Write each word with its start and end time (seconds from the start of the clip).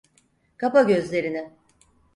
Kapa 0.57 0.83
gözlerini. 0.83 1.51